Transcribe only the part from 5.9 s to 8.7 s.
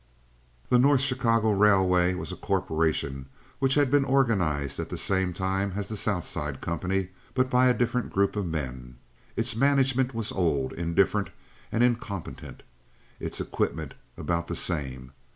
South Side company, but by a different group of